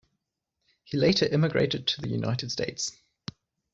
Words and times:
He 0.83 0.97
later 0.97 1.27
immigrated 1.27 1.85
to 1.85 2.01
the 2.01 2.07
United 2.09 2.51
States. 2.51 2.91